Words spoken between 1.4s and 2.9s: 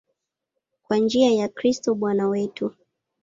Kristo Bwana wetu.